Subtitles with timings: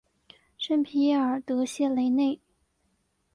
[0.57, 2.39] 圣皮耶尔德谢雷内。